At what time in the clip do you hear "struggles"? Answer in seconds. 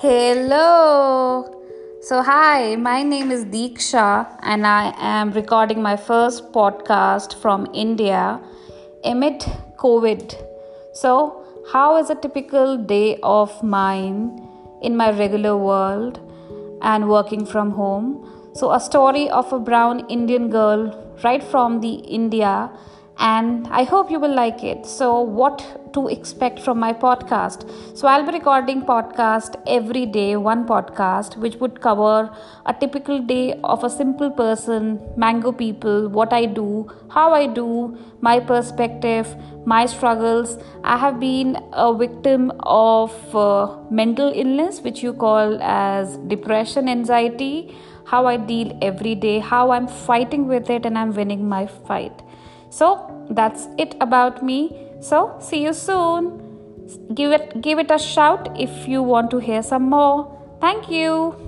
39.86-40.56